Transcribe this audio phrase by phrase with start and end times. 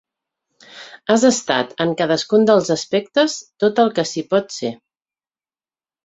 [1.15, 4.71] Has estat en cadascun dels aspectes tot el que s’hi pot ser.